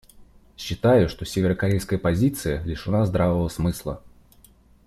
Считаю, 0.57 1.09
что 1.09 1.25
северокорейская 1.25 1.99
позиция 1.99 2.63
лишена 2.63 3.05
здравого 3.05 3.49
смысла. 3.49 4.01